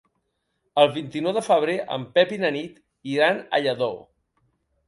[0.83, 2.81] El vint-i-nou de febrer en Pep i na Nit
[3.17, 3.95] iran a Lladó.